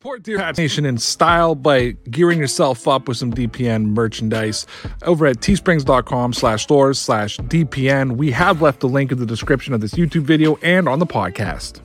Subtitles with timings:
[0.00, 4.64] Support Dear Pats Nation in style by gearing yourself up with some DPN merchandise
[5.02, 8.12] over at teesprings.com slash stores slash DPN.
[8.12, 11.06] We have left the link in the description of this YouTube video and on the
[11.06, 11.80] podcast.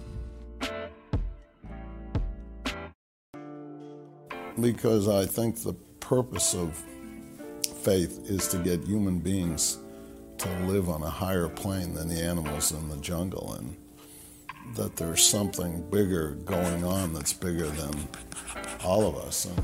[4.62, 6.80] Because I think the purpose of
[7.78, 9.80] faith is to get human beings
[10.38, 13.76] to live on a higher plane than the animals in the jungle and
[14.76, 17.94] that there's something bigger going on that's bigger than
[18.84, 19.46] all of us.
[19.46, 19.64] And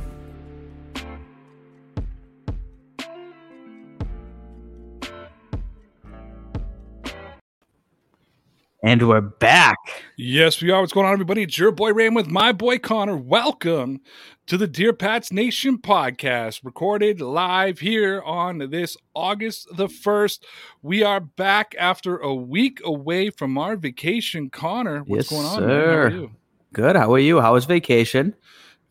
[8.90, 9.78] And we're back.
[10.18, 10.82] Yes, we are.
[10.82, 11.44] What's going on, everybody?
[11.44, 13.16] It's your boy Ram with my boy Connor.
[13.18, 14.02] Welcome
[14.48, 20.40] to the Dear Pats Nation podcast, recorded live here on this August the 1st.
[20.82, 24.50] We are back after a week away from our vacation.
[24.50, 25.60] Connor, what's Yes, going on?
[25.60, 25.68] sir.
[25.68, 25.78] man?
[25.78, 26.32] How are you?
[26.74, 26.96] Good.
[26.96, 27.42] How are you?
[27.42, 28.34] How was vacation?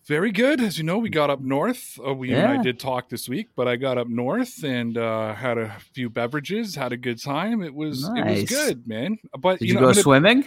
[0.09, 0.63] Very good.
[0.63, 1.99] As you know, we got up north.
[2.05, 4.97] Uh, we you and I did talk this week, but I got up north and
[4.97, 7.63] uh, had a few beverages, had a good time.
[7.63, 9.19] It was it was good, man.
[9.39, 10.45] But Did you you, know, go gonna- swimming?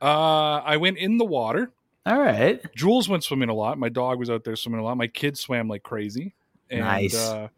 [0.00, 1.70] uh, I went in the water.
[2.06, 2.62] All right.
[2.74, 3.78] Jules went swimming a lot.
[3.78, 4.96] My dog was out there swimming a lot.
[4.96, 6.34] My kids swam like crazy.
[6.70, 7.14] And, Nice.
[7.14, 7.48] Uh,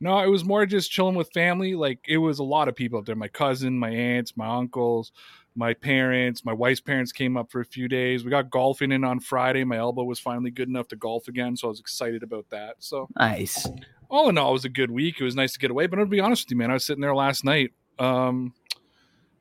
[0.00, 1.74] no, it was more just chilling with family.
[1.74, 3.16] Like it was a lot of people up there.
[3.16, 5.10] My cousin, my aunts, my uncles,
[5.56, 8.24] my parents, my wife's parents came up for a few days.
[8.24, 9.64] We got golfing in on Friday.
[9.64, 12.76] My elbow was finally good enough to golf again, so I was excited about that.
[12.80, 13.68] So Nice.
[14.08, 15.20] all in all, it was a good week.
[15.20, 15.86] It was nice to get away.
[15.86, 18.52] But to be honest with you, man, I was sitting there last night, um,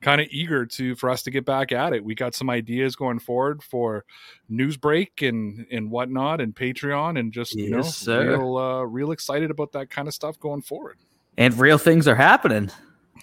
[0.01, 2.03] kind of eager to for us to get back at it.
[2.03, 4.03] We got some ideas going forward for
[4.51, 8.29] Newsbreak and and whatnot, and Patreon, and just you know, sir.
[8.37, 10.97] real uh, real excited about that kind of stuff going forward.
[11.37, 12.69] And real things are happening.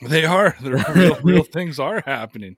[0.02, 0.56] They are.
[0.60, 2.56] They're real, real things are happening.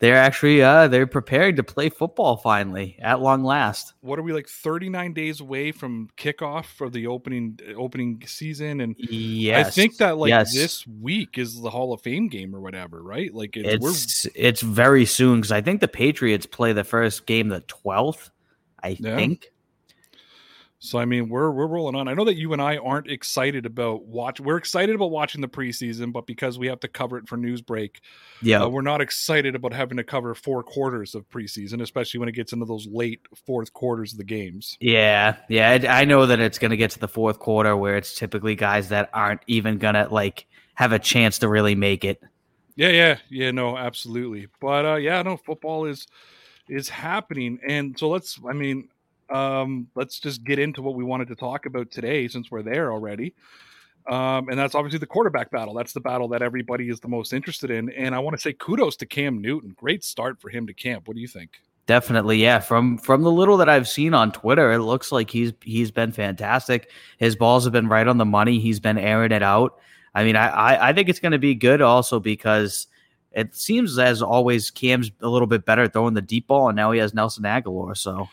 [0.00, 3.94] They're actually uh they're preparing to play football finally at long last.
[4.00, 4.48] What are we like?
[4.48, 9.66] Thirty nine days away from kickoff for the opening opening season, and Yes.
[9.66, 10.54] I think that like yes.
[10.54, 13.34] this week is the Hall of Fame game or whatever, right?
[13.34, 17.26] Like it's, we're it's it's very soon because I think the Patriots play the first
[17.26, 18.30] game the twelfth.
[18.80, 19.16] I Yeah.
[19.16, 19.48] think.
[20.80, 22.06] So I mean, we're we're rolling on.
[22.06, 24.38] I know that you and I aren't excited about watch.
[24.38, 27.96] We're excited about watching the preseason, but because we have to cover it for Newsbreak,
[28.42, 28.62] Yeah.
[28.62, 32.32] uh, we're not excited about having to cover four quarters of preseason, especially when it
[32.36, 34.76] gets into those late fourth quarters of the games.
[34.80, 37.96] Yeah, yeah, I, I know that it's going to get to the fourth quarter where
[37.96, 42.04] it's typically guys that aren't even going to like have a chance to really make
[42.04, 42.22] it.
[42.76, 43.50] Yeah, yeah, yeah.
[43.50, 44.46] No, absolutely.
[44.60, 46.06] But uh, yeah, no, football is
[46.68, 48.38] is happening, and so let's.
[48.48, 48.88] I mean,
[49.30, 52.92] um, let's just get into what we wanted to talk about today, since we're there
[52.92, 53.34] already.
[54.08, 55.74] Um, and that's obviously the quarterback battle.
[55.74, 57.90] That's the battle that everybody is the most interested in.
[57.90, 59.74] And I want to say kudos to Cam Newton.
[59.76, 61.08] Great start for him to camp.
[61.08, 61.60] What do you think?
[61.86, 62.58] Definitely, yeah.
[62.58, 66.12] From from the little that I've seen on Twitter, it looks like he's he's been
[66.12, 66.90] fantastic.
[67.18, 68.60] His balls have been right on the money.
[68.60, 69.78] He's been airing it out.
[70.14, 72.88] I mean, I I, I think it's going to be good also because
[73.32, 76.92] it seems as always Cam's a little bit better throwing the deep ball, and now
[76.92, 77.96] he has Nelson Agholor.
[77.96, 78.28] So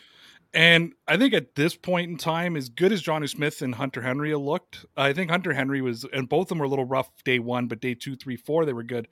[0.55, 4.01] And I think at this point in time, as good as Jonnu Smith and Hunter
[4.01, 6.85] Henry have looked, I think Hunter Henry was, and both of them were a little
[6.85, 9.09] rough day one, but day two, three, four, they were good.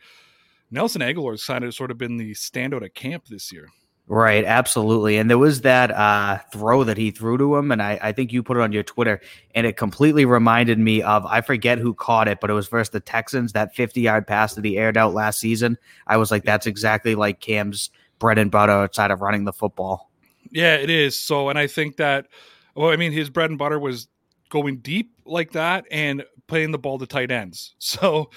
[0.72, 3.68] Nelson Agholor's kind of sort of been the standout at camp this year.
[4.08, 5.18] Right, absolutely.
[5.18, 8.32] And there was that uh, throw that he threw to him, and I, I think
[8.32, 9.20] you put it on your Twitter,
[9.54, 12.92] and it completely reminded me of I forget who caught it, but it was versus
[12.92, 15.78] the Texans, that 50 yard pass that he aired out last season.
[16.08, 20.10] I was like, that's exactly like Cam's bread and butter outside of running the football.
[20.54, 21.20] Yeah, it is.
[21.20, 22.28] So, and I think that,
[22.76, 24.08] well, I mean, his bread and butter was
[24.50, 27.76] going deep like that and playing the ball to tight ends.
[27.80, 28.30] So,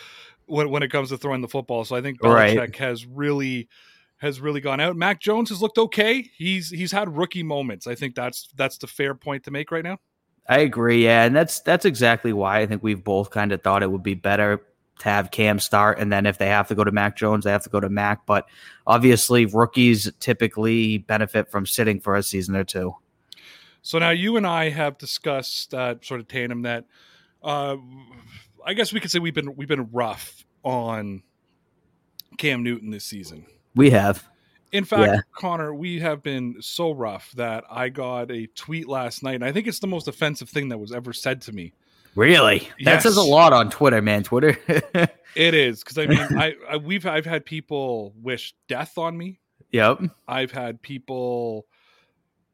[0.46, 2.76] when, when it comes to throwing the football, so I think Belichick Right.
[2.76, 3.69] has really
[4.19, 4.96] has really gone out.
[4.96, 6.31] Mac Jones has looked okay.
[6.37, 7.87] He's he's had rookie moments.
[7.87, 9.99] I think that's that's the fair point to make right now.
[10.49, 13.82] I agree, yeah, and that's that's exactly why I think we've both kind of thought
[13.82, 14.62] it would be better
[15.00, 17.52] to have Cam start, and then if they have to go to Mac Jones, they
[17.52, 18.25] have to go to Mac.
[18.26, 18.48] But
[18.87, 22.94] obviously, rookies typically benefit from sitting for a season or two.
[23.82, 26.87] So now you and I have discussed uh, sort of tandem that
[27.43, 27.76] uh,
[28.64, 31.22] I guess we could say we've been we've been rough on
[32.38, 33.46] Cam Newton this season.
[33.75, 34.26] We have.
[34.72, 35.20] In fact, Yeah.
[35.32, 39.52] Connor, we have been so rough that I got a tweet last night, and I
[39.52, 41.72] think it's the most offensive thing that was ever said to me.
[42.17, 42.69] Really?
[42.85, 44.25] That says a lot on Twitter, man.
[44.25, 44.59] Twitter.
[45.37, 49.39] It is because I mean, I, I we've I've had people wish death on me.
[49.71, 50.01] yep.
[50.27, 51.67] I've had people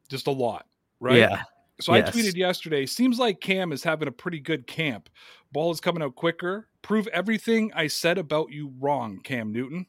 [0.08, 0.66] just a lot,
[0.98, 1.16] right?
[1.16, 1.44] Yeah.
[1.82, 2.08] So Yes.
[2.08, 2.86] I tweeted yesterday.
[2.86, 5.08] Seems like Cam is having a pretty good camp.
[5.52, 6.68] Ball is coming out quicker.
[6.80, 9.86] Prove everything I said about you wrong, Cam Newton.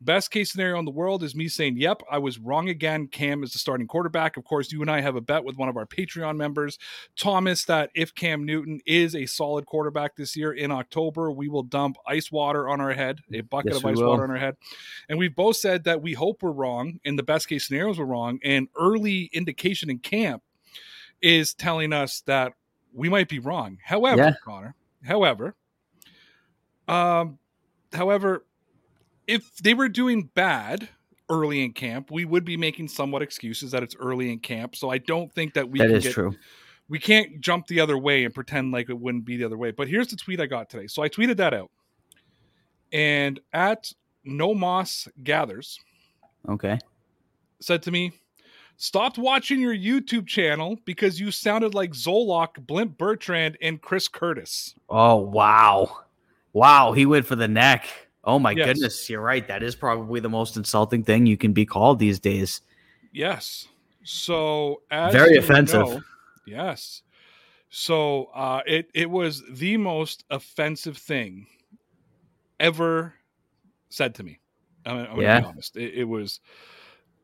[0.00, 3.06] Best case scenario in the world is me saying, "Yep, I was wrong again.
[3.06, 5.68] Cam is the starting quarterback." Of course, you and I have a bet with one
[5.68, 6.76] of our Patreon members,
[7.16, 11.62] Thomas, that if Cam Newton is a solid quarterback this year in October, we will
[11.62, 14.08] dump ice water on our head, a bucket Yes, of ice will.
[14.08, 14.56] water on our head.
[15.08, 18.06] And we've both said that we hope we're wrong, and the best case scenarios we're
[18.06, 18.40] wrong.
[18.42, 20.42] And early indication in camp
[21.22, 22.52] is telling us that
[22.92, 23.78] we might be wrong.
[23.84, 24.32] However, Yeah.
[24.44, 24.74] Connor,
[25.04, 25.54] however,
[26.88, 27.38] um,
[27.92, 28.44] however,
[29.26, 30.88] if they were doing bad
[31.30, 34.76] early in camp, we would be making somewhat excuses that it's early in camp.
[34.76, 36.36] So I don't think that we That is get, true.
[36.88, 39.70] we can't jump the other way and pretend like it wouldn't be the other way.
[39.70, 40.88] But here's the tweet I got today.
[40.88, 41.70] So I tweeted that out.
[42.92, 43.90] And at
[44.24, 45.78] No Moss Gathers
[46.48, 46.78] Okay.
[47.60, 48.12] said to me,
[48.76, 54.74] Stopped watching your YouTube channel because you sounded like Zolak, Blimp Bertrand, and Chris Curtis.
[54.88, 55.98] Oh wow,
[56.52, 56.92] wow!
[56.92, 57.86] He went for the neck.
[58.24, 58.66] Oh my Yes.
[58.66, 59.46] goodness, you're right.
[59.46, 62.60] That is probably the most insulting thing you can be called these days.
[63.12, 63.68] Yes.
[64.04, 65.80] So as Very offensive.
[65.88, 66.02] know-
[66.46, 67.02] yes.
[67.70, 71.46] So uh, it it was the most offensive thing
[72.58, 73.14] ever
[73.90, 74.40] said to me.
[74.84, 75.76] I'm, I'm gonna be honest.
[75.76, 76.40] It, it was.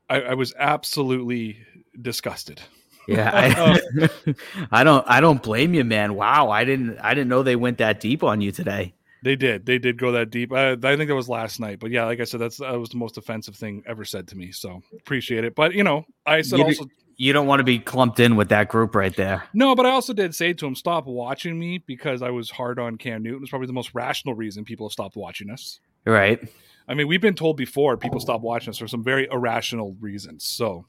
[0.09, 1.59] I, I was absolutely
[2.01, 2.61] disgusted.
[3.07, 4.35] Yeah, I, um,
[4.71, 6.15] I don't, I don't blame you, man.
[6.15, 8.95] Wow, I didn't, I didn't know they went that deep on you today.
[9.23, 9.67] They did.
[9.67, 10.53] They did go that deep.
[10.53, 11.81] I, I think that was last night.
[11.81, 14.37] But yeah, like I said, that's that was the most offensive thing ever said to
[14.37, 14.53] me.
[14.53, 15.55] So appreciate it.
[15.55, 18.51] But you know, I said You also You don't want to be clumped in with
[18.51, 19.43] that group right there.
[19.53, 22.79] No, but I also did say to him, stop watching me because I was hard
[22.79, 23.43] on Cam Newton.
[23.43, 25.81] It's probably the most rational reason people have stopped watching us.
[26.05, 26.49] Right?
[26.89, 30.45] I mean, we've been told before people stop watching us for some very irrational reasons.
[30.45, 30.87] So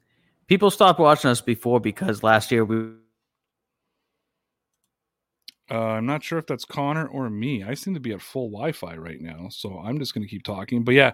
[0.50, 2.90] People stopped watching us before because last year we
[5.72, 7.64] uh, I'm not sure if that's Connor or me.
[7.64, 10.42] I seem to be at full Wi-Fi right now, so I'm just going to keep
[10.42, 10.84] talking.
[10.84, 11.12] But yeah,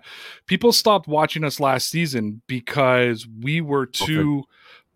[0.47, 4.45] people stopped watching us last season because we were too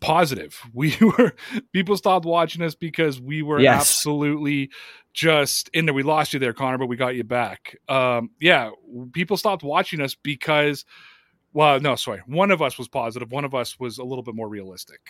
[0.00, 0.60] positive.
[0.74, 1.32] We were
[1.72, 3.80] people stopped watching us because we were Yes.
[3.80, 4.70] absolutely
[5.12, 5.94] just in there.
[5.94, 7.76] We lost you there, Connor, but we got you back.
[7.88, 8.70] Um, yeah,
[9.12, 10.84] people stopped watching us because,
[11.52, 13.30] well, no, sorry, one of us was positive.
[13.32, 15.00] One of us was a little bit more realistic.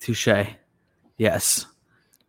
[0.00, 0.28] touche.
[1.18, 1.66] Yes,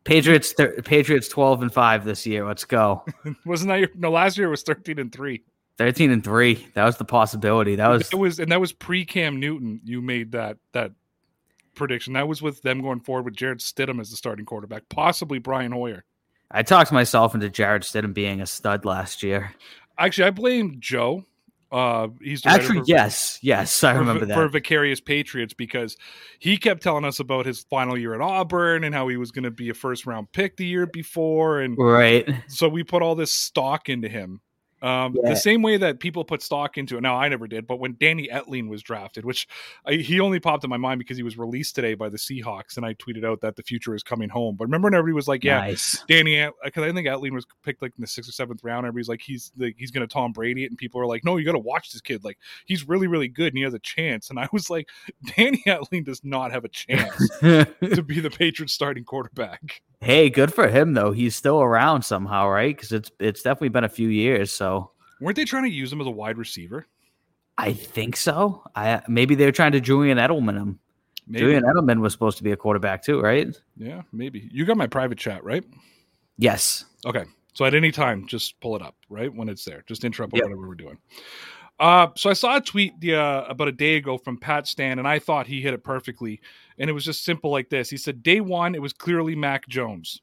[0.03, 0.51] Patriots.
[0.51, 2.45] Thir- Patriots twelve and five this year.
[2.45, 3.05] Let's go.
[3.45, 3.89] Wasn't that your?
[3.95, 5.43] No, last year was thirteen and three.
[5.77, 6.67] Thirteen and three.
[6.75, 7.75] That was the possibility.
[7.77, 9.79] That was it was and that was pre Cam Newton.
[9.85, 10.91] You made that that
[11.75, 12.13] prediction.
[12.13, 15.71] That was with them going forward with Jarrett Stidham as the starting quarterback, possibly Brian
[15.71, 16.03] Hoyer.
[16.51, 19.53] I talked myself into Jarrett Stidham being a stud last year.
[19.97, 21.25] Actually, I blame Joe.
[21.71, 24.35] Uh, he's Actually, for- yes, yes, I remember for that.
[24.35, 25.97] For Vicarious Patriots because
[26.37, 29.45] he kept telling us about his final year at Auburn and how he was going
[29.45, 32.29] to be a first round pick the year before, and Right.
[32.47, 34.41] so we put all this stock into him.
[34.83, 35.29] Um, Yeah.
[35.29, 37.01] The same way that people put stock into it.
[37.01, 39.47] Now, I never did, but when Danny Etling was drafted, which
[39.85, 42.75] I, he only popped in my mind because he was released today by the Seahawks,
[42.77, 44.55] and I tweeted out that the future is coming home.
[44.57, 46.03] But remember when everybody was like, "Yeah, Nice.
[46.07, 48.85] Danny," because I think Etling was picked like in the sixth or seventh round.
[48.85, 51.37] Everybody's like, "He's like he's going to Tom Brady it," and people are like, "No,
[51.37, 52.23] you got to watch this kid.
[52.23, 54.89] Like he's really, really good, and he has a chance." And I was like,
[55.37, 60.53] "Danny Etling does not have a chance to be the Patriots starting quarterback." Hey, good
[60.53, 61.11] for him though.
[61.11, 62.75] He's still around somehow, right?
[62.75, 64.51] Because it's it's definitely been a few years.
[64.51, 64.91] So
[65.21, 66.85] Weren't they trying to use him as a wide receiver?
[67.57, 68.63] I think so.
[68.75, 70.79] I maybe they're trying to Julian Edelman him.
[71.27, 71.39] Maybe.
[71.39, 73.47] Julian Edelman was supposed to be a quarterback too, right?
[73.77, 74.49] Yeah, maybe.
[74.51, 75.63] You got my private chat, right?
[76.37, 76.85] Yes.
[77.05, 77.23] Okay.
[77.53, 79.33] So at any time, just pull it up, right?
[79.33, 79.83] When it's there.
[79.87, 80.43] Just interrupt Yep.
[80.43, 80.97] whatever we're doing.
[81.79, 84.99] Uh, so I saw a tweet the, uh, about a day ago from Pat Stan,
[84.99, 86.41] and I thought he hit it perfectly.
[86.79, 87.89] And it was just simple like this.
[87.89, 90.21] He said, Day one, it was clearly Mac Jones.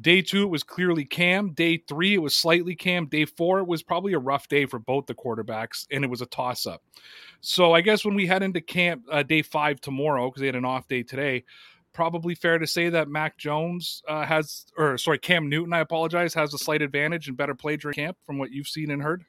[0.00, 1.50] Day two, it was clearly Cam.
[1.50, 3.06] Day three, it was slightly Cam.
[3.06, 6.22] Day four, it was probably a rough day for both the quarterbacks, and it was
[6.22, 6.82] a toss up.
[7.40, 10.54] So I guess when we head into camp uh, day five tomorrow, because they had
[10.54, 11.44] an off day today,
[11.92, 16.34] probably fair to say that Mac Jones uh, has, or sorry, Cam Newton, I apologize,
[16.34, 19.24] has a slight advantage and better play during camp from what you've seen and heard.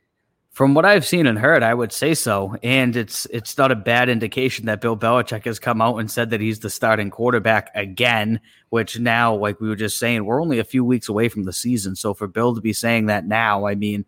[0.51, 2.58] From what I've seen and heard, I would say so.
[2.62, 6.29] And it's it's not a bad indication that Bill Belichick has come out and said
[6.31, 10.60] that he's the starting quarterback again, which now, like we were just saying, we're only
[10.60, 11.96] a few weeks away from the season.
[11.96, 14.03] So for Bill to be saying that now, I mean,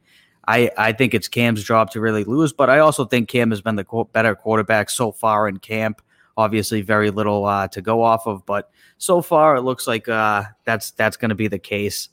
[0.45, 3.61] I, I think it's Cam's job to really lose, but I also think Cam has
[3.61, 6.01] been the better quarterback so far in camp.
[6.35, 10.43] Obviously, very little uh, to go off of, but so far it looks like uh,
[10.65, 12.09] that's that's going to be the case.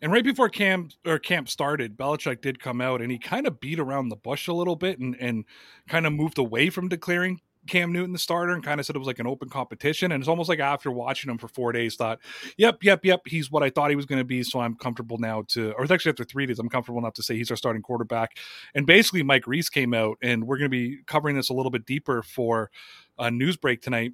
[0.00, 3.60] And right before camp or camp started, Belichick did come out and he kind of
[3.60, 5.44] beat around the bush a little bit and and
[5.88, 8.98] kind of moved away from declaring Cam Newton the starter and kind of said it
[8.98, 10.10] was like an open competition.
[10.10, 12.18] And it's almost like after watching him for four days, thought,
[12.56, 14.42] yep, yep, yep, he's what I thought he was going to be.
[14.42, 17.22] So I'm comfortable now to, or it's actually after three days, I'm comfortable enough to
[17.22, 18.38] say he's our starting quarterback.
[18.74, 21.70] And basically, Mike Reiss came out, and we're going to be covering this a little
[21.70, 22.70] bit deeper for
[23.18, 24.12] a news break tonight.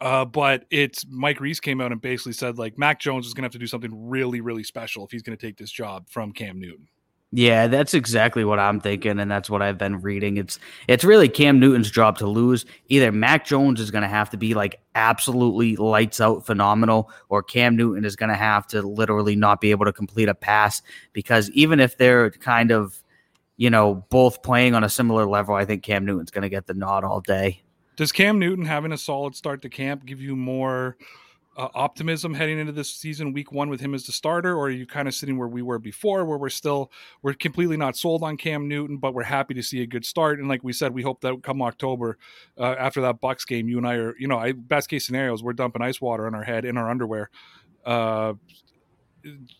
[0.00, 3.42] Uh, but it's Mike Reiss came out and basically said like Mac Jones is going
[3.42, 6.08] to have to do something really, really special if he's going to take this job
[6.08, 6.88] from Cam Newton.
[7.30, 10.38] Yeah, that's exactly what I'm thinking, and that's what I've been reading.
[10.38, 12.64] It's it's really Cam Newton's job to lose.
[12.86, 17.42] Either Mac Jones is going to have to be like absolutely lights out phenomenal, or
[17.42, 20.80] Cam Newton is going to have to literally not be able to complete a pass.
[21.12, 23.02] Because even if they're kind of,
[23.58, 26.66] you know, both playing on a similar level, I think Cam Newton's going to get
[26.66, 27.62] the nod all day.
[27.98, 30.96] Does Cam Newton having a solid start to camp give you more?
[31.58, 34.70] uh, optimism heading into this season, week one, with him as the starter, or are
[34.70, 38.22] you kind of sitting where we were before, where we're still we're completely not sold
[38.22, 40.94] on Cam Newton, but we're happy to see a good start, and like we said,
[40.94, 42.16] we hope that come October,
[42.58, 45.42] uh, after that Bucks game, you and I are, you know, I, best case scenarios,
[45.42, 47.28] we're dumping ice water on our head in our underwear,
[47.84, 48.34] uh,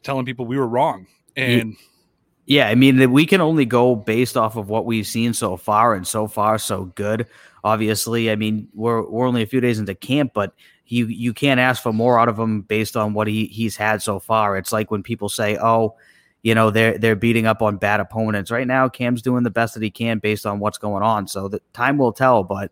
[0.05, 1.77] telling people we were wrong, and.
[2.51, 5.95] Yeah, I mean, we can only go based off of what we've seen so far,
[5.95, 7.27] and so far, so good.
[7.65, 10.53] Obviously, I mean, we're we're only a few days into camp, but
[10.87, 14.03] you you can't ask for more out of him based on what he he's had
[14.03, 14.57] so far.
[14.57, 15.97] It's like when people say, "Oh,
[16.43, 19.75] you know, they're they're beating up on bad opponents." Right now, Cam's doing the best
[19.75, 21.29] that he can based on what's going on.
[21.29, 22.71] So the time will tell, but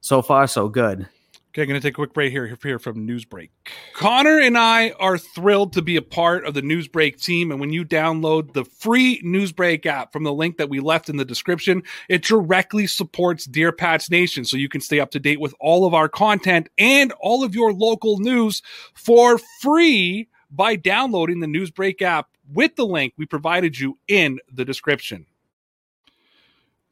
[0.00, 1.08] so far so good.
[1.56, 3.48] Okay, I'm going to take a quick break here, here from Newsbreak.
[3.94, 7.50] Connor and I are thrilled to be a part of the Newsbreak team.
[7.50, 11.16] And when you download the free Newsbreak app from the link that we left in
[11.16, 14.44] the description, it directly supports Dear Pats Nation.
[14.44, 17.54] So you can stay up to date with all of our content and all of
[17.54, 18.60] your local news
[18.92, 24.66] for free by downloading the Newsbreak app with the link we provided you in the
[24.66, 25.24] description.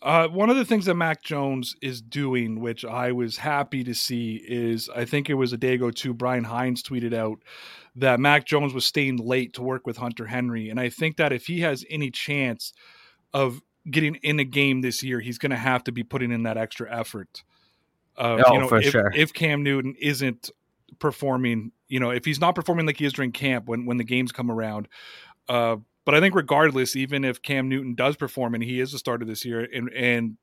[0.04, 3.94] Uh, one of the things that Mac Jones is doing, which I was happy to
[3.94, 6.12] see, is I think it was a day ago too.
[6.12, 7.38] Brian Hines tweeted out
[7.96, 11.32] that Mac Jones was staying late to work with Hunter Henry, and I think that
[11.32, 12.74] if he has any chance
[13.32, 16.42] of getting in a game this year, he's going to have to be putting in
[16.42, 17.42] that extra effort.
[18.18, 19.10] Uh, oh, you know, for if, sure.
[19.14, 20.50] If Cam Newton isn't
[20.98, 24.04] performing, you know, if he's not performing like he is during camp when when the
[24.04, 24.86] games come around,
[25.48, 28.98] uh, but I think regardless, even if Cam Newton does perform and he is a
[28.98, 30.36] starter this year, and and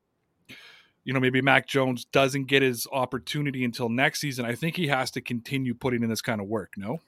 [1.04, 4.88] you know maybe Mac Jones doesn't get his opportunity until next season, I think he
[4.88, 6.74] has to continue putting in this kind of work.
[6.76, 7.00] No.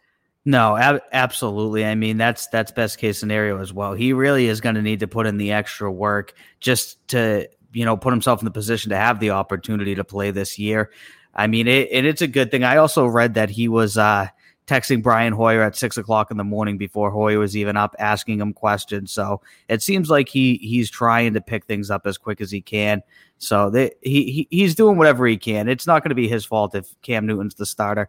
[0.46, 1.86] No, ab- absolutely.
[1.86, 3.94] I mean, that's that's best case scenario as well.
[3.94, 7.84] He really is going to need to put in the extra work just to you
[7.84, 10.90] know put himself in the position to have the opportunity to play this year.
[11.34, 12.62] I mean, it, and it's a good thing.
[12.62, 14.28] I also read that he was uh,
[14.66, 18.40] texting Brian Hoyer at six o'clock in the morning before Hoyer was even up, asking
[18.40, 19.12] him questions.
[19.12, 22.60] So it seems like he he's trying to pick things up as quick as he
[22.60, 23.02] can.
[23.38, 25.68] So they, he, he he's doing whatever he can.
[25.68, 28.08] It's not going to be his fault if Cam Newton's the starter.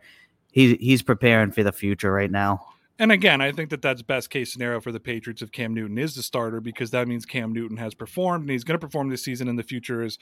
[0.51, 2.65] He's he's preparing for the future right now.
[2.97, 5.97] And again, I think that that's best case scenario for the Patriots if Cam Newton
[5.97, 9.09] is the starter because that means Cam Newton has performed and he's going to perform
[9.09, 9.49] this season.
[9.49, 10.17] In the future is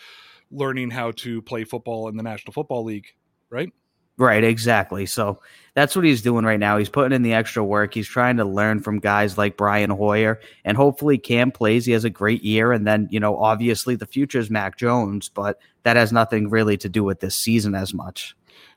[0.50, 3.14] learning how to play football in the National Football League,
[3.52, 3.72] right?
[4.18, 5.08] Right, exactly.
[5.08, 5.42] So
[5.74, 6.78] that's what he's doing right now.
[6.78, 7.96] He's putting in the extra work.
[7.96, 11.86] He's trying to learn from guys like Brian Hoyer, and hopefully Cam plays.
[11.86, 15.30] He has a great year, and then you know, obviously the future is Mac Jones,
[15.30, 18.36] but that has nothing really to do with this season as much.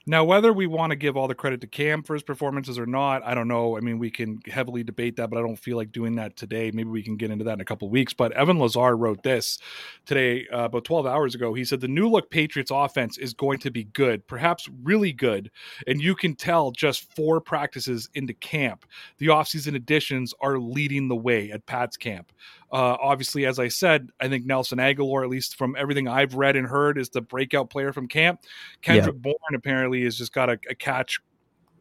[0.09, 2.87] Now, whether we want to give all the credit to Cam for his performances or
[2.87, 3.77] not, I don't know.
[3.77, 6.71] I mean, we can heavily debate that, but I don't feel like doing that today.
[6.73, 8.15] Maybe we can get into that in a couple weeks.
[8.15, 9.59] But Evan Lazar wrote this
[10.05, 11.55] today, uh, about 12 hours ago.
[11.55, 15.51] He said the new look Patriots offense is going to be good, perhaps really good.
[15.89, 18.87] And you can tell just four practices into camp.
[19.19, 22.31] The offseason additions are leading the way at Pat's camp.
[22.73, 26.57] Uh, obviously, as I said, I think Nelson Agholor, at least from everything I've read
[26.57, 28.41] and heard, is the breakout player from camp.
[28.83, 29.21] Kendrick yeah.
[29.21, 31.21] Bourne apparently has just got a, a catch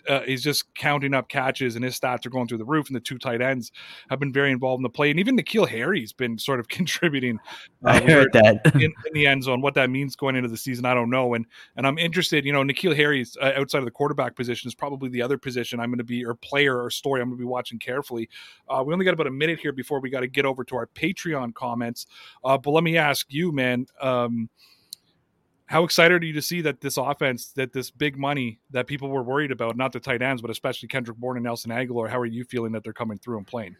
[0.08, 2.88] uh, he's just counting up catches and his stats are going through the roof.
[2.88, 3.72] And the two tight ends
[4.10, 5.10] have been very involved in the play.
[5.10, 7.40] And even N'Keal Harry's been sort of contributing.
[7.84, 9.62] Uh, I heard that in, in, the end zone.
[9.62, 11.34] What that means going into the season, I don't know.
[11.34, 11.46] And
[11.76, 12.46] and I'm interested.
[12.46, 15.80] You know, N'Keal Harry's uh, outside of the quarterback position is probably the other position
[15.80, 18.30] I'm going to be or player or story I'm going to be watching carefully.
[18.68, 20.76] Uh, we only got about a minute here before we got to get over to
[20.76, 22.06] our Patreon comments.
[22.44, 23.88] Uh, but let me ask you, man.
[24.02, 24.50] Um,
[25.68, 29.10] how excited are you to see that this offense, that this big money that people
[29.10, 32.20] were worried about, not the tight ends, but especially Kendrick Bourne and Nelson Agholor, how
[32.20, 33.76] are you feeling that they're coming through and playing?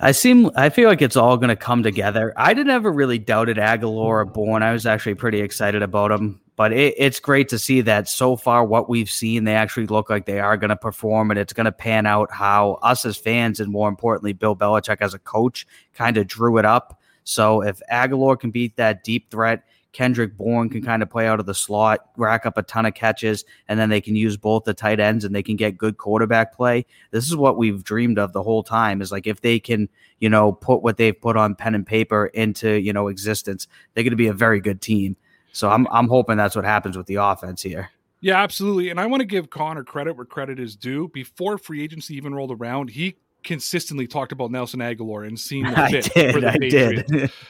[0.00, 2.32] I seem I feel like it's all going to come together.
[2.36, 4.62] I didn't ever really doubted Agholor or Bourne.
[4.62, 8.36] I was actually pretty excited about him, but it, it's great to see that so
[8.36, 11.52] far what we've seen, they actually look like they are going to perform, and it's
[11.52, 15.18] going to pan out how us as fans and more importantly Bill Belichick as a
[15.18, 17.00] coach kind of drew it up.
[17.24, 21.40] So if Agholor can beat that deep threat, Kendrick Bourne can kind of play out
[21.40, 24.64] of the slot, rack up a ton of catches, and then they can use both
[24.64, 26.84] the tight ends and they can get good quarterback play.
[27.10, 29.88] This is what we've dreamed of the whole time is like if they can,
[30.20, 34.04] you know, put what they've put on pen and paper into, you know, existence, they're
[34.04, 35.16] going to be a very good team.
[35.52, 37.90] So I'm I'm hoping that's what happens with the offense here.
[38.20, 38.90] Yeah, absolutely.
[38.90, 41.08] And I want to give Connor credit where credit is due.
[41.08, 45.70] Before free agency even rolled around, he consistently talked about Nelson Agholor and seeing the
[45.90, 47.10] fit I did, for the I Patriots.
[47.10, 47.32] did.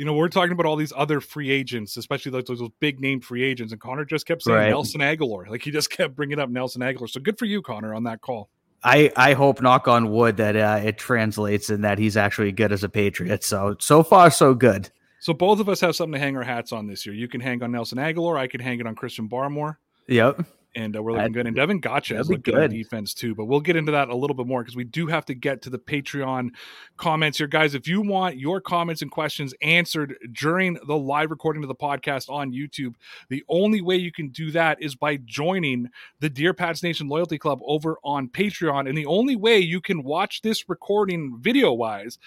[0.00, 3.00] you know, we're talking about all these other free agents, especially like those, those big
[3.00, 4.70] name free agents, and Connor just kept saying Right.
[4.70, 5.46] Nelson Agholor.
[5.46, 7.06] Like he just kept bringing up Nelson Agholor.
[7.06, 8.48] So good for you, Connor, on that call.
[8.82, 12.72] I, I hope, knock on wood, that uh, it translates and that he's actually good
[12.72, 13.44] as a Patriot.
[13.44, 14.88] So so far so good.
[15.18, 17.14] So both of us have something to hang our hats on this year.
[17.14, 18.38] You can hang on Nelson Agholor.
[18.38, 19.76] I can hang it on Christian Barmore.
[20.06, 20.46] Yep.
[20.76, 21.46] And uh, we're looking That'd- good.
[21.48, 22.70] And Davon Godchaux is looking good.
[22.70, 23.34] defense too.
[23.34, 25.62] But we'll get into that a little bit more because we do have to get
[25.62, 26.50] to the Patreon
[26.96, 27.74] comments here, guys.
[27.74, 32.30] If you want your comments and questions answered during the live recording of the podcast
[32.30, 32.94] on YouTube,
[33.28, 35.88] the only way you can do that is by joining
[36.20, 38.88] the Dear Pats Nation Loyalty Club over on Patreon.
[38.88, 42.18] And the only way you can watch this recording video wise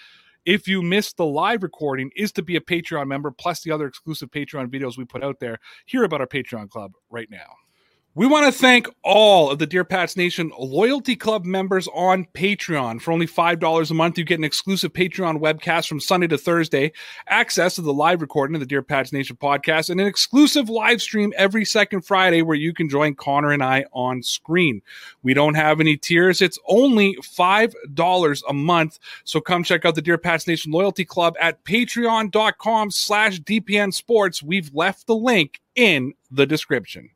[0.44, 3.86] if you missed the live recording is to be a patreon member plus the other
[3.86, 7.54] exclusive patreon videos we put out there hear about our patreon club right now
[8.16, 13.02] we want to thank all of the Dear Pats Nation Loyalty Club members on Patreon.
[13.02, 16.92] For only $5 a month, you get an exclusive Patreon webcast from Sunday to Thursday,
[17.26, 21.02] access to the live recording of the Dear Pats Nation podcast, and an exclusive live
[21.02, 24.80] stream every second Friday where you can join Connor and I on screen.
[25.24, 26.40] We don't have any tiers.
[26.40, 29.00] It's only $5 a month.
[29.24, 34.40] So come check out the Dear Pats Nation Loyalty Club at patreon.com slash DPN Sports.
[34.40, 37.10] We've left the link in the description.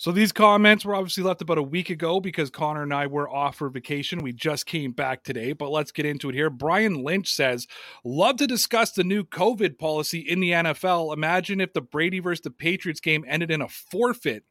[0.00, 3.28] So these comments were obviously left about a week ago because Connor and I were
[3.28, 4.20] off for vacation.
[4.20, 6.48] We just came back today, but let's get into it here.
[6.48, 7.66] Brian Lynch says,
[8.02, 11.12] "Love to discuss the new COVID policy in the NFL.
[11.12, 14.44] Imagine if the Brady versus the Patriots game ended in a forfeit.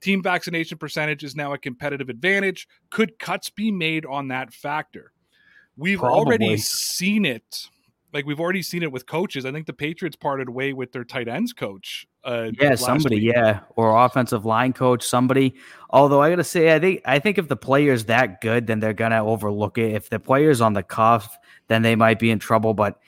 [0.00, 2.66] Team vaccination percentage is now a competitive advantage.
[2.90, 5.12] Could cuts be made on that factor?
[5.76, 7.68] We've already seen it."
[8.12, 9.46] Like we've already seen it with coaches.
[9.46, 12.08] I think the Patriots parted way with their tight ends coach.
[12.26, 13.34] Uh, Yeah, somebody, week.
[13.34, 15.54] yeah, or offensive line coach, somebody.
[15.90, 18.92] Although I gotta say, I think I think if the player's that good, then they're
[18.92, 19.94] gonna overlook it.
[19.94, 22.74] If the player's on the cuff, then they might be in trouble.
[22.74, 22.98] But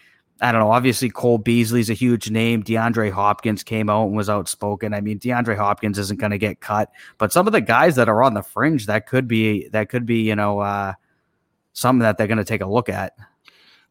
[0.40, 0.70] I don't know.
[0.70, 2.62] Obviously, Cole Beasley's a huge name.
[2.62, 4.94] DeAndre Hopkins came out and was outspoken.
[4.94, 8.22] I mean, DeAndre Hopkins isn't gonna get cut, but some of the guys that are
[8.22, 10.92] on the fringe, that could be that could be, you know, uh,
[11.72, 13.14] something that they're gonna take a look at.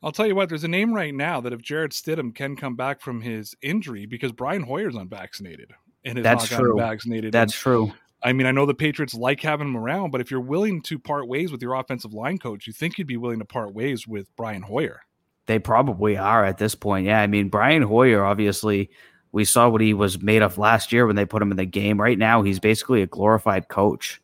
[0.04, 2.76] I'll tell you what, there's a name right now that if Jarrett Stidham can come
[2.76, 5.72] back from his injury because Brian Hoyer's unvaccinated
[6.06, 6.78] and has That's not true.
[6.78, 7.32] vaccinated.
[7.32, 7.94] That's And, true.
[8.24, 10.98] I mean, I know the Patriots like having him around, but if you're willing to
[11.00, 14.08] part ways with your offensive line coach, you think you'd be willing to part ways
[14.08, 15.02] with Brian Hoyer.
[15.46, 17.06] They probably are at this point.
[17.06, 17.22] Yeah.
[17.22, 18.90] I mean, Brian Hoyer, obviously,
[19.32, 21.66] we saw what he was made of last year when they put him in the
[21.66, 22.02] game.
[22.02, 24.20] Right now, he's basically a glorified coach.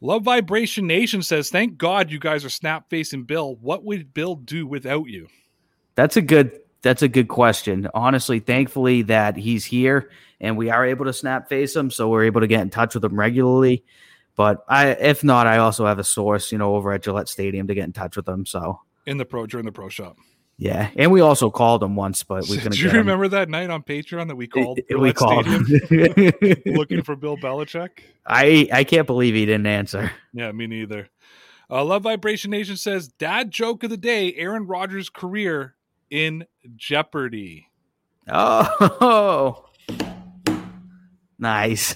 [0.00, 3.56] Love Vibration Nation says, Thank God you guys are snap facing Bill.
[3.56, 5.28] What would Bill do without you?
[5.96, 7.88] That's a good that's a good question.
[7.92, 12.24] Honestly, thankfully that he's here and we are able to snap face him, so we're
[12.24, 13.84] able to get in touch with him regularly.
[14.36, 17.66] But I if not, I also have a source, you know, over at Gillette Stadium
[17.66, 18.46] to get in touch with him.
[18.46, 20.16] So In the pro during the pro shop.
[20.58, 20.90] Yeah.
[20.96, 22.98] And we also called him once, but we couldn't Do you get him.
[22.98, 25.64] remember that night on Patreon that we called we Gillette called him.
[26.66, 27.90] looking for Bill Belichick?
[28.26, 30.10] I I can't believe he didn't answer.
[30.32, 31.08] Yeah, me neither.
[31.70, 35.74] Uh, Love Vibration Nation says, Dad joke of the day Aaron Rodgers' career
[36.10, 37.68] in jeopardy.
[38.26, 39.64] Oh,
[41.38, 41.94] nice.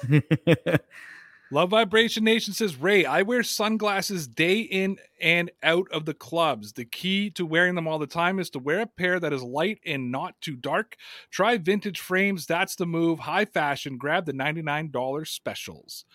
[1.52, 6.72] Love Vibration Nation says, Ray, I wear sunglasses day in and out of the clubs.
[6.72, 9.42] The key to wearing them all the time is to wear a pair that is
[9.42, 10.96] light and not too dark.
[11.30, 12.46] Try vintage frames.
[12.46, 13.18] That's the move.
[13.18, 13.98] High fashion.
[13.98, 16.06] Grab the $99 specials.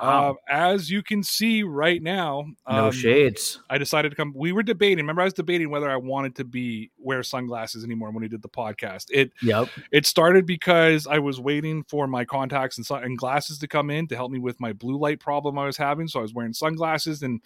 [0.00, 0.32] Wow.
[0.32, 3.60] Uh, as you can see right now, no um, shades.
[3.70, 4.32] I decided to come.
[4.34, 4.98] We were debating.
[4.98, 8.42] Remember, I was debating whether I wanted to be wear sunglasses anymore when we did
[8.42, 9.06] the podcast.
[9.10, 9.68] It Yep.
[9.92, 13.90] it started because I was waiting for my contacts and, sun- and glasses to come
[13.90, 16.08] in to help me with my blue light problem I was having.
[16.08, 17.40] So I was wearing sunglasses and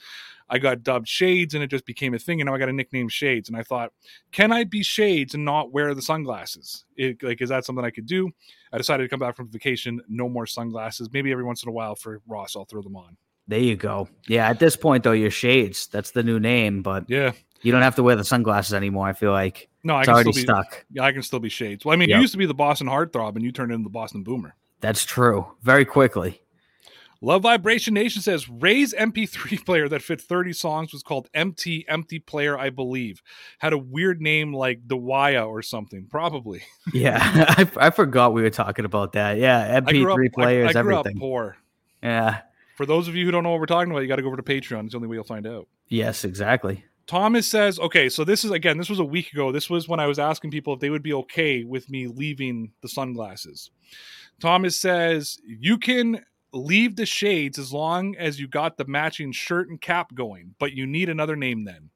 [0.51, 2.41] I got dubbed Shades, and it just became a thing.
[2.41, 3.49] And now I got a nickname Shades.
[3.49, 3.93] And I thought,
[4.33, 6.85] can I be Shades and not wear the sunglasses?
[6.97, 8.31] It, like, is that something I could do?
[8.73, 11.11] I decided to come back from vacation, no more sunglasses.
[11.13, 13.17] Maybe every once in a while for Ross, I'll throw them on.
[13.47, 14.09] There you go.
[14.27, 15.87] Yeah, at this point though, your shades.
[15.87, 17.33] That's the new name, but Yeah.
[17.63, 19.09] You don't have to wear the sunglasses anymore.
[19.09, 20.87] I feel like No, I it's can already still be, stuck.
[20.93, 21.85] Yeah, I can still be shades.
[21.85, 22.17] Well, I mean, Yep.
[22.17, 24.55] you used to be the Boston Heartthrob, and you turned into the Boston Boomer.
[24.81, 25.47] That's true.
[25.63, 26.41] Very quickly.
[27.21, 32.21] Love Vibration Nation says Ray's MP3 player that fit 30 songs was called MT Empty
[32.21, 33.23] Player, I believe.
[33.59, 36.63] Had a weird name like the Dewaya or something, probably.
[36.95, 37.19] Yeah,
[37.59, 39.37] I, I forgot we were talking about that.
[39.37, 41.17] Yeah, I grew up, MP3 I- players, I, grew everything.
[41.17, 41.57] up poor.
[42.03, 42.41] Yeah.
[42.77, 44.29] For those of you who don't know what we're talking about, you got to go
[44.29, 44.85] over to Patreon.
[44.85, 45.67] It's the only way you'll find out.
[45.89, 46.85] Yes, exactly.
[47.09, 49.51] Thomas says, okay, so this is again, this was a week ago.
[49.51, 52.73] This was when I was asking people if they would be okay with me leaving
[52.83, 53.71] the sunglasses.
[54.41, 59.69] Thomas says, you can leave the shades as long as you got the matching shirt
[59.69, 61.91] and cap going, but you need another name then.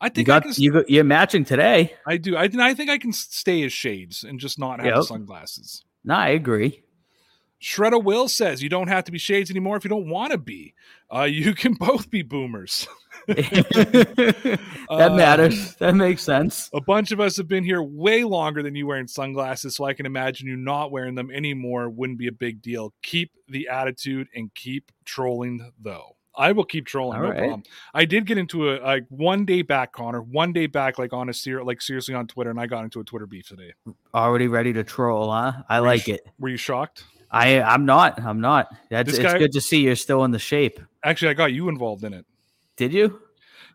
[0.00, 1.94] I You think I, got can, you got, you're matching today.
[2.06, 2.36] I do.
[2.36, 5.04] I, I think I can stay as shades and just not have Yep.
[5.04, 5.84] sunglasses.
[6.04, 6.82] No, I agree.
[7.62, 10.38] Shredda Will says you don't have to be shades anymore if you don't want to
[10.38, 10.74] be.
[11.14, 12.86] Uh, you can both be boomers.
[13.26, 15.74] that Uh, matters.
[15.76, 16.70] That makes sense.
[16.72, 19.94] A bunch of us have been here way longer than you wearing sunglasses, so I
[19.94, 22.92] can imagine you not wearing them anymore wouldn't be a big deal.
[23.02, 26.16] Keep the attitude and keep trolling, though.
[26.38, 27.38] I will keep trolling, All no right.
[27.38, 27.62] problem.
[27.94, 31.30] I did get into a like one day back, Connor, one day back, like on
[31.30, 33.72] a ser- like seriously on Twitter, and I got into a Twitter beef today.
[34.14, 35.52] Already ready to troll, huh?
[35.68, 36.20] I Were like sh- it.
[36.38, 37.04] Were you shocked?
[37.30, 38.20] I I'm not.
[38.22, 38.74] I'm not.
[38.90, 40.80] That's This it's good to see you're still in the shape.
[41.04, 42.24] Actually, I got you involved in it.
[42.76, 43.20] Did you?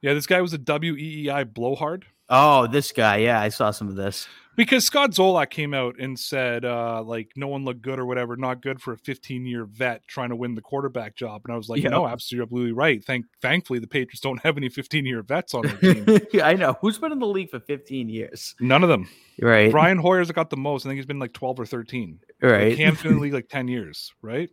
[0.01, 2.05] Yeah, this guy was a WEEI blowhard.
[2.29, 3.17] Oh, this guy.
[3.17, 4.27] Yeah, I saw some of this.
[4.55, 8.35] Because Scott Zolak came out and said uh, like no one looked good or whatever,
[8.37, 11.41] not good for a 15 year vet trying to win the quarterback job.
[11.45, 11.89] And I was like, Yeah.
[11.89, 13.03] no, absolutely right.
[13.03, 16.19] Thank thankfully the Patriots don't have any 15 year vets on their team.
[16.33, 16.77] yeah, I know.
[16.81, 18.55] Who's been in the league for 15 years?
[18.59, 19.09] None of them.
[19.41, 19.71] Right.
[19.71, 20.85] Brian Hoyer's got the most.
[20.85, 22.19] I think he's been like 12 or 13.
[22.41, 22.75] Right.
[22.77, 24.49] Cam's been in the league like 10 years, right?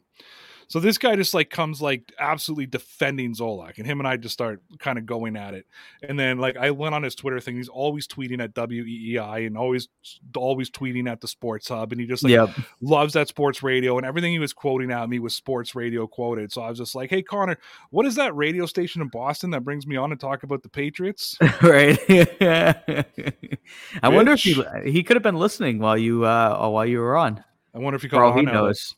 [0.69, 4.35] So this guy just like comes like absolutely defending Zolak, and him and I just
[4.35, 5.67] start kind of going at it.
[6.03, 7.57] And then like I went on his Twitter thing.
[7.57, 9.89] He's always tweeting at WEEI and always
[10.37, 12.51] always tweeting at the Sports Hub, and he just like yep.
[12.81, 16.51] loves that sports radio and everything he was quoting at me was sports radio quoted
[16.53, 17.57] so i was just like hey connor
[17.91, 20.69] what is that radio station in boston that brings me on to talk about the
[20.69, 21.99] patriots right.
[24.03, 27.17] I wonder if he he could have been listening while you uh while you were
[27.17, 27.45] on.
[27.75, 28.95] i wonder if you For call all he knows.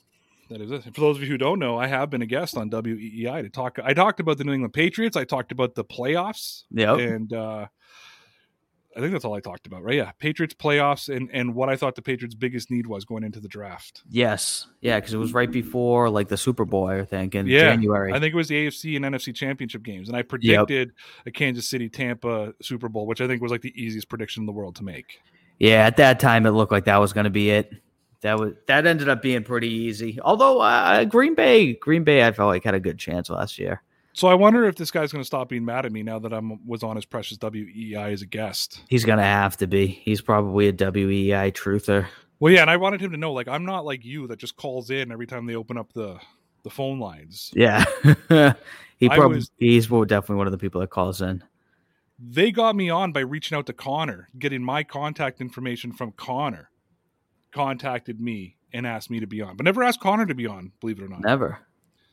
[0.51, 2.57] That is it for those of you who don't know i have been a guest
[2.57, 5.85] on weei to talk i talked about the new england patriots i talked about the
[5.85, 6.97] playoffs Yeah.
[6.97, 7.67] and uh
[8.97, 9.95] I think that's all I talked about, right?
[9.95, 13.39] Yeah, Patriots playoffs and and what I thought the Patriots' biggest need was going into
[13.39, 14.03] the draft.
[14.11, 14.67] Yes.
[14.81, 18.13] Yeah, because it was right before like the Super Bowl, I think, in Yeah, January.
[18.13, 20.91] I think it was the AFC and NFC championship games, and I predicted
[21.25, 24.47] a Kansas City Tampa Super Bowl, which I think was like the easiest prediction in
[24.47, 25.21] the world to make.
[25.61, 27.73] yeah, at that time it looked like that was going to be it.
[28.22, 30.18] That was that ended up being pretty easy.
[30.22, 33.83] Although uh, Green Bay, Green Bay, I felt like had a good chance last year.
[34.12, 36.33] So I wonder if this guy's going to stop being mad at me now that
[36.33, 38.83] I am was on his precious WEEI as a guest.
[38.88, 39.87] He's going to have to be.
[39.87, 42.06] He's probably a WEEI truther.
[42.40, 44.56] Well, yeah, and I wanted him to know, like, I'm not like you that just
[44.56, 46.18] calls in every time they open up the
[46.62, 47.50] the phone lines.
[47.54, 47.85] Yeah.
[48.98, 51.42] he probably was- he's definitely one of the people that calls in.
[52.18, 56.69] They got me on by reaching out to Connor, getting my contact information from Connor.
[57.53, 60.73] Contacted me and asked me to be on, but never asked Connor to be on.
[60.81, 61.59] Believe it or not, Never.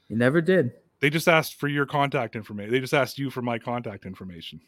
[0.08, 0.72] He never did.
[1.00, 2.72] they just asked for your contact information.
[2.72, 4.62] They just asked you for my contact information.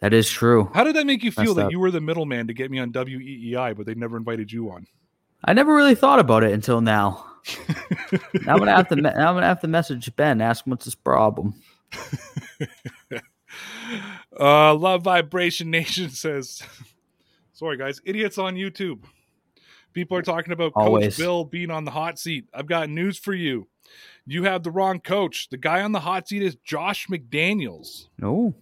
[0.00, 0.70] That is true.
[0.74, 1.72] How did that make you feel Messed that up.
[1.72, 4.86] you were the middleman to get me on WEEI, but they never invited you on?
[5.44, 7.26] I never really thought about it until now.
[8.44, 8.96] now I'm gonna have to.
[8.96, 11.54] Me- now I'm gonna have to message Ben, ask him what's his problem.
[14.38, 16.62] Uh, Love Vibration Nation says,
[17.52, 19.00] sorry guys, idiots on YouTube.
[19.92, 22.46] People are talking about Coach Bill being on the hot seat.
[22.54, 23.68] I've got news for you.
[24.26, 25.48] You have the wrong coach.
[25.50, 28.06] The guy on the hot seat is Josh McDaniels.
[28.18, 28.54] No,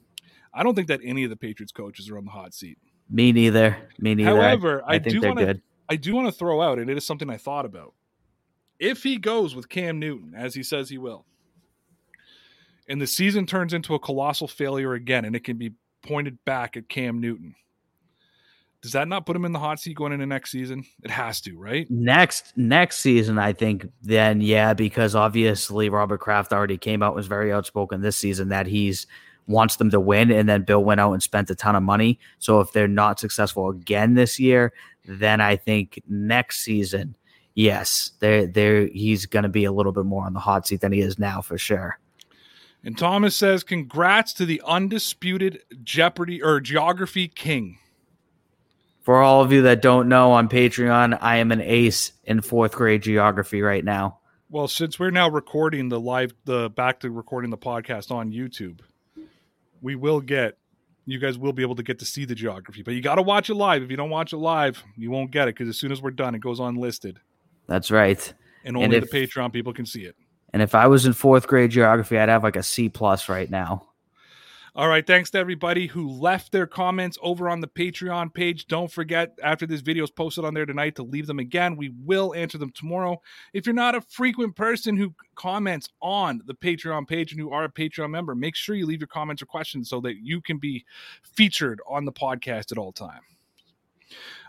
[0.52, 2.78] I don't think that any of the Patriots coaches are on the hot seat.
[3.08, 3.76] me neither.
[3.98, 4.30] Me neither.
[4.30, 5.60] I- However, I, I, think do want to.
[5.88, 7.94] I do want to throw out, and it is something I thought about.
[8.78, 11.26] If he goes with Cam Newton, as he says he will,
[12.88, 16.76] and the season turns into a colossal failure again, and it can be pointed back
[16.76, 17.54] at Cam Newton,
[18.82, 20.84] does that not put him in the hot seat going into next season?
[21.02, 21.90] It has to, right?
[21.90, 27.26] Next next season, I think then yeah, because obviously Robert Kraft already came out was
[27.26, 29.06] very outspoken this season that he's
[29.46, 32.18] wants them to win, and then Bill went out and spent a ton of money.
[32.38, 34.72] So if they're not successful again this year,
[35.04, 37.16] then I think next season,
[37.54, 40.80] yes, they're they're he's going to be a little bit more on the hot seat
[40.80, 41.98] than he is now for sure.
[42.82, 47.76] And Thomas says, "Congrats to the undisputed Jeopardy or Geography King."
[49.10, 52.76] For all of you that don't know, on Patreon, I am an ace in fourth
[52.76, 54.20] grade geography right now.
[54.50, 58.82] Well, since we're now recording the live, the back to recording the podcast on YouTube,
[59.82, 60.58] we will get
[61.06, 62.84] you guys will be able to get to see the geography.
[62.84, 63.82] But you got to watch it live.
[63.82, 66.12] If you don't watch it live, you won't get it because as soon as we're
[66.12, 67.18] done, it goes unlisted,
[67.66, 68.32] That's right.
[68.64, 70.14] and only if- the Patreon people can see it.
[70.52, 73.50] And if I was in fourth grade geography, I'd have like a C plus right
[73.50, 73.88] now.
[74.76, 75.04] All right.
[75.04, 78.66] Thanks to everybody who left their comments over on the Patreon page.
[78.66, 81.76] Don't forget, after this video is posted on there tonight, to leave them again.
[81.76, 83.20] We will answer them tomorrow.
[83.52, 87.64] If you're not a frequent person who comments on the Patreon page and you are
[87.64, 90.58] a Patreon member, make sure you leave your comments or questions so that you can
[90.58, 90.84] be
[91.22, 93.22] featured on the podcast at all time.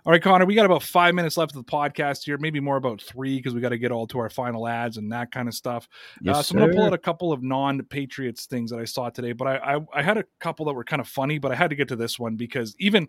[0.04, 2.78] All right, Connor, we got about five minutes left of the podcast here, maybe more
[2.78, 5.48] about three because we got to get all to our final ads and that kind
[5.48, 5.88] of stuff.
[6.28, 9.10] Uh, so I'm going to pull out a couple of non-Patriots things that I saw
[9.12, 11.56] today, but I, I I had a couple that were kind of funny, but I
[11.56, 13.08] had to get to this one because even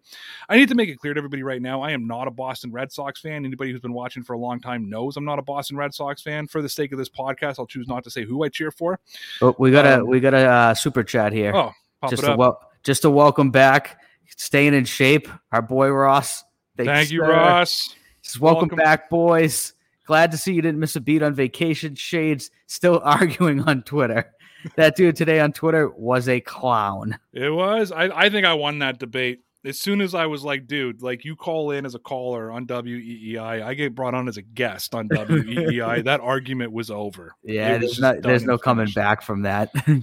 [0.50, 2.70] I need to make it clear to everybody right now, I am not a Boston
[2.70, 3.46] Red Sox fan.
[3.46, 6.20] Anybody who's been watching for a long time knows I'm not a Boston Red Sox
[6.20, 6.46] fan.
[6.46, 9.00] For the sake of this podcast, I'll choose not to say who I cheer for.
[9.40, 11.54] Oh, we got a Um, we got a uh, super chat here.
[11.54, 12.38] Oh, pop just up.
[12.38, 13.98] wel- just to welcome back,
[14.36, 16.44] staying in shape, our boy Ross.
[16.76, 17.30] Thank you, sir.
[17.30, 17.94] Ross.
[18.22, 18.78] Just welcome, Welcome.
[18.78, 19.74] back, boys.
[20.06, 21.94] Glad to see you didn't miss a beat on vacation.
[21.94, 24.32] Shades still arguing on Twitter.
[24.76, 27.18] That dude today on Twitter was a clown.
[27.32, 27.90] It was.
[27.90, 29.40] I, I think I won that debate.
[29.64, 32.66] As soon as I was like, dude, like you call in as a caller on
[32.66, 36.04] WEEI, I get brought on as a guest on WEEI.
[36.04, 37.34] that argument was over.
[37.44, 39.72] Yeah, was there's just no there's no coming back from that.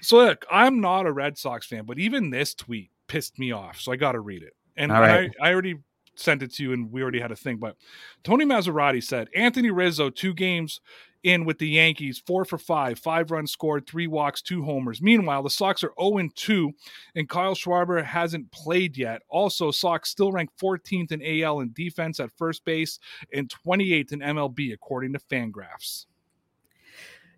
[0.00, 3.78] So look, I'm not a Red Sox fan, but even this tweet pissed me off.
[3.78, 4.54] So I got to read it.
[4.74, 5.30] And right.
[5.40, 5.76] I, I already
[6.14, 7.58] sent it to you, and we already had a thing.
[7.58, 7.76] But
[8.24, 10.80] Tony Massarotti said Anthony Rizzo two games
[11.22, 15.02] in with the Yankees, four for five, five runs scored, three walks, two homers.
[15.02, 16.72] Meanwhile, the Sox are 0 2,
[17.14, 19.20] and Kyle Schwarber hasn't played yet.
[19.28, 22.98] Also, Sox still rank 14th in AL in defense at first base
[23.32, 26.06] and 28th in MLB, according to Fangraphs.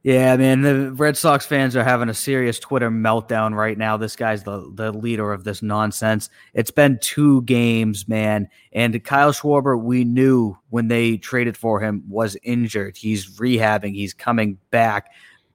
[0.05, 3.97] Yeah, man, the Red Sox fans are having a serious Twitter meltdown right now.
[3.97, 6.29] This guy's the, the leader of this nonsense.
[6.53, 8.51] It's been two games, man.
[8.71, 12.99] And Kyle Schwarber, we knew when they traded for him, was injured.
[12.99, 15.11] He's rehabbing, he's coming back.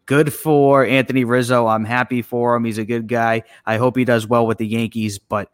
[0.07, 1.67] Good for Anthony Rizzo.
[1.67, 2.65] I'm happy for him.
[2.65, 3.43] He's a good guy.
[3.67, 5.51] I hope he does well with the Yankees, but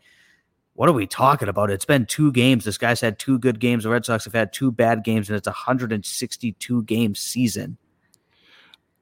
[0.76, 1.70] what are we talking about?
[1.70, 2.64] It's been two games.
[2.64, 3.84] This guy's had two good games.
[3.84, 7.78] The Red Sox have had two bad games, and it's a 162 game season.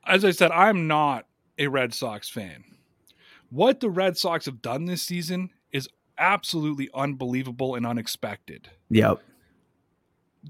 [0.05, 1.25] As I said, I'm not
[1.57, 2.63] a Red Sox fan.
[3.49, 5.87] What the Red Sox have done this season is
[6.17, 8.69] absolutely unbelievable and unexpected.
[8.89, 9.21] Yep.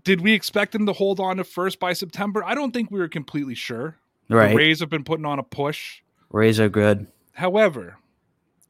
[0.04, 2.44] Did we expect them to hold on to first by September?
[2.44, 3.98] I don't think we were completely sure.
[4.28, 4.56] The Right.
[4.56, 6.02] Rays have been putting on a push.
[6.32, 7.08] Rays are good.
[7.34, 7.98] However,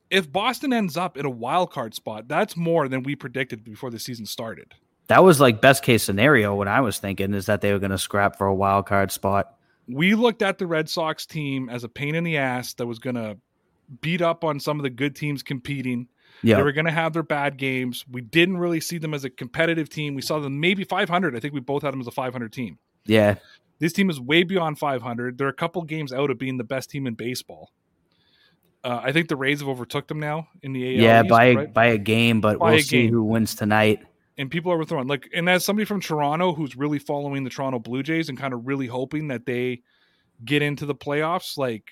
[0.10, 3.90] if Boston ends up in a wild card spot, that's more than we predicted before
[3.90, 4.74] the season started.
[5.08, 6.56] That was like best case scenario.
[6.56, 9.12] What I was thinking is that they were going to scrap for a wild card
[9.12, 9.56] spot.
[9.88, 13.00] We looked at the Red Sox team as a pain in the ass that was
[13.00, 13.38] going to
[14.02, 16.08] beat up on some of the good teams competing.
[16.42, 16.58] Yeah.
[16.58, 18.06] They were going to have their bad games.
[18.10, 20.16] We didn't really see them as a competitive team.
[20.16, 21.36] We saw them maybe 500.
[21.36, 22.80] I think we both had them as a 500 team.
[23.06, 23.36] yeah.
[23.80, 25.38] This team is way beyond 500.
[25.38, 27.72] They're a couple games out of being the best team in baseball.
[28.82, 31.02] Uh, I think the Rays have overtook them now in the AL.
[31.04, 31.22] Yeah.
[31.24, 31.74] East, by right?
[31.74, 33.12] by a game, but By we'll see game.
[33.12, 34.02] who wins tonight.
[34.38, 35.08] And people are overthrown.
[35.08, 38.54] Like, and as somebody from Toronto who's really following the Toronto Blue Jays and kind
[38.54, 39.82] of really hoping that they
[40.46, 41.84] get into the playoffs, like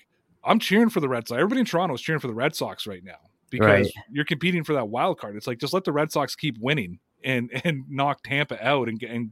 [0.44, 1.38] I'm cheering for the Red Sox.
[1.38, 3.18] Everybody in Toronto is cheering for the Red Sox right now
[3.50, 3.86] because Right.
[4.10, 5.36] you're competing for that wild card.
[5.36, 8.98] It's like just let the Red Sox keep winning and and knock Tampa out and
[8.98, 9.30] get and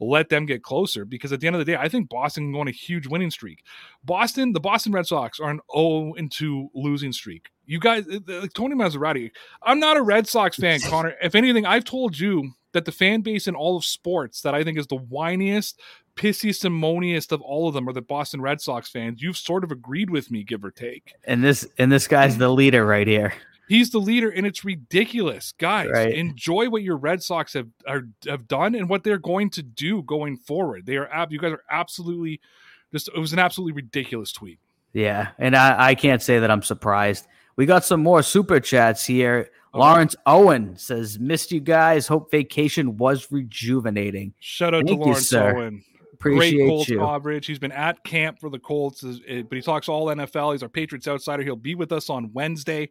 [0.00, 2.52] let them get closer because at the end of the day, I think Boston can
[2.52, 3.64] go on a huge winning streak.
[4.04, 7.48] Boston, the Boston Red Sox are an 0 into losing streak.
[7.66, 9.30] You guys, eh, like Tony Massarotti,
[9.62, 11.14] I'm not a Red Sox fan, Connor.
[11.22, 14.62] If anything, I've told you that the fan base in all of sports that I
[14.62, 15.74] think is the whiniest,
[16.16, 19.22] pissiest, and of all of them are the Boston Red Sox fans.
[19.22, 21.14] You've sort of agreed with me, give or take.
[21.24, 23.32] And this and this guy's the leader right here.
[23.68, 25.90] He's the leader, and it's ridiculous, guys.
[25.90, 26.14] Right.
[26.14, 30.02] Enjoy what your Red Sox have are, have done and what they're going to do
[30.02, 30.86] going forward.
[30.86, 32.40] They are ab- you guys are absolutely
[32.92, 33.08] just.
[33.08, 34.58] It was an absolutely ridiculous tweet.
[34.92, 35.28] Yeah.
[35.38, 37.26] And I, I can't say that I'm surprised.
[37.56, 39.50] We got some more super chats here.
[39.74, 39.80] Oh.
[39.80, 42.06] Lawrence Owen says, Missed you guys.
[42.06, 44.32] Hope vacation was rejuvenating.
[44.40, 45.56] Shout out Thank to you, Lawrence sir.
[45.56, 45.84] Owen.
[46.14, 46.98] Appreciate Great Colts you.
[46.98, 47.46] coverage.
[47.46, 50.52] He's been at camp for the Colts, but he talks all NFL.
[50.52, 51.44] He's our Patriots outsider.
[51.44, 52.90] He'll be with us on Wednesday.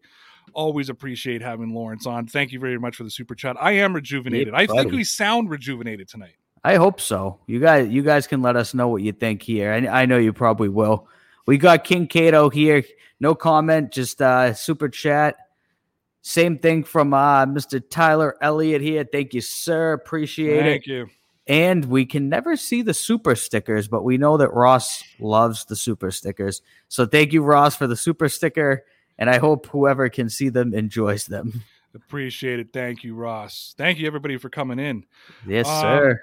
[0.53, 2.25] Always appreciate having Lawrence on.
[2.27, 3.55] Thank you very much for the super chat.
[3.59, 4.53] I am rejuvenated.
[4.53, 6.35] I think we sound rejuvenated tonight.
[6.63, 7.39] I hope so.
[7.47, 9.71] You guys, you guys can let us know what you think here.
[9.71, 11.07] I, I know you probably will.
[11.45, 12.83] We got King Cato here.
[13.19, 15.35] No comment, just uh, super chat.
[16.21, 17.81] Same thing from uh, Mr.
[17.89, 19.05] Tyler Elliott here.
[19.09, 19.93] Thank you, sir.
[19.93, 20.69] Appreciate it.
[20.69, 21.07] Thank you.
[21.47, 25.77] And we can never see the super stickers, but we know that Ross loves the
[25.77, 26.61] super stickers.
[26.89, 28.83] So thank you, Ross, for the super sticker.
[29.17, 31.63] And I hope whoever can see them enjoys them.
[31.95, 32.67] Appreciate it.
[32.73, 33.73] Thank you, Ross.
[33.77, 35.03] Thank you, everybody, for coming in.
[35.47, 36.21] Yes, Um, sir.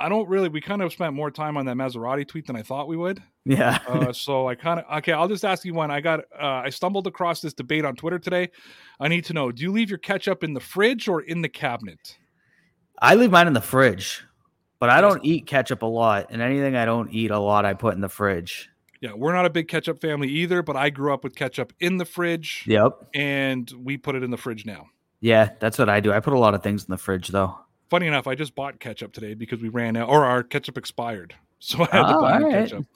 [0.00, 0.48] I don't really.
[0.48, 3.20] We kind of spent more time on that Massarotti tweet than I thought we would.
[3.44, 3.78] Yeah.
[3.88, 5.12] Uh, so I kind of okay.
[5.12, 5.90] I'll just ask you one.
[5.90, 6.20] I got.
[6.40, 8.50] Uh, I stumbled across this debate on Twitter today.
[9.00, 11.48] I need to know: Do you leave your ketchup in the fridge or in the
[11.48, 12.16] cabinet?
[13.00, 14.24] I leave mine in the fridge,
[14.78, 17.74] but I don't eat ketchup a lot, and anything I don't eat a lot, I
[17.74, 18.68] put in the fridge.
[19.00, 21.98] Yeah, we're not a big ketchup family either, but I grew up with ketchup in
[21.98, 23.08] the fridge, Yep.
[23.14, 24.86] and we put it in the fridge now.
[25.20, 26.12] Yeah, that's what I do.
[26.12, 27.58] I put a lot of things in the fridge, though.
[27.90, 31.34] Funny enough, I just bought ketchup today because we ran out, or our ketchup expired,
[31.58, 32.68] so I had to Oh, buy new all right.
[32.68, 32.86] ketchup.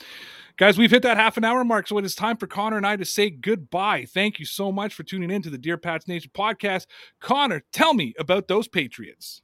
[0.59, 2.87] Guys, we've hit that half an hour mark, so it is time for Connor and
[2.87, 4.05] I to say goodbye.
[4.07, 6.87] Thank you so much for tuning in to the Dear Pats Nation podcast.
[7.21, 9.41] Connor, tell me about those Patriots.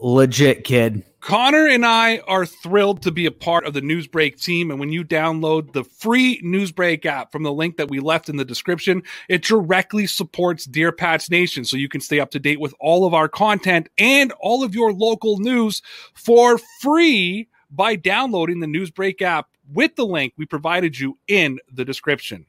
[0.00, 1.04] Legit, kid.
[1.20, 4.70] Connor and I are thrilled to be a part of the Newsbreak team.
[4.70, 8.36] And when you download the free Newsbreak app from the link that we left in
[8.36, 11.66] the description, it directly supports Dear Pats Nation.
[11.66, 14.74] So you can stay up to date with all of our content and all of
[14.74, 15.82] your local news
[16.14, 21.84] for free by downloading the Newsbreak app with the link we provided you in the
[21.84, 22.46] description.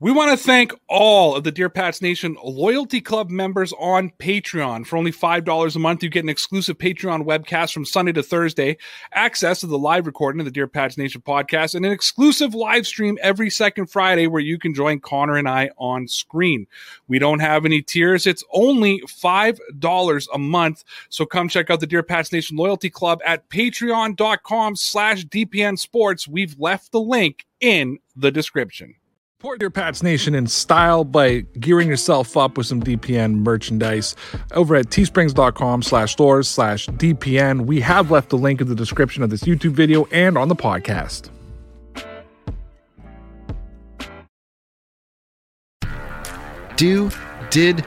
[0.00, 4.86] We want to thank all of the Dear Pats Nation Loyalty Club members on Patreon.
[4.86, 8.76] For only $5 a month, you get an exclusive Patreon webcast from Sunday to Thursday,
[9.12, 12.86] access to the live recording of the Dear Pats Nation podcast, and an exclusive live
[12.86, 16.68] stream every second Friday where you can join Connor and I on screen.
[17.08, 18.24] We don't have any tiers.
[18.24, 20.84] It's only $5 a month.
[21.08, 26.28] So come check out the Dear Pats Nation Loyalty Club at patreon.com slash DPN Sports.
[26.28, 28.94] We've left the link in the description.
[29.40, 34.16] Support your Pats Nation in style by gearing yourself up with some DPN merchandise
[34.50, 37.60] over at teesprings.com slash stores slash DPN.
[37.66, 40.56] We have left the link in the description of this YouTube video and on the
[40.56, 41.30] podcast.
[46.74, 47.08] Do,
[47.50, 47.86] Did,